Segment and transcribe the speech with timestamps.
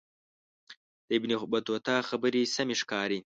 [1.07, 3.19] د ابن بطوطه خبرې سمې ښکاري.